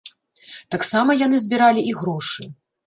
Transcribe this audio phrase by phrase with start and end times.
[0.75, 2.53] Таксама яны збіралі і грошы.